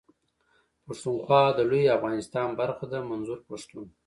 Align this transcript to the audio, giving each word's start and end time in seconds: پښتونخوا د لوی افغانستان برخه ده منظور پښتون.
پښتونخوا 0.85 1.41
د 1.57 1.59
لوی 1.69 1.83
افغانستان 1.97 2.49
برخه 2.59 2.85
ده 2.91 2.99
منظور 3.11 3.39
پښتون. 3.49 3.85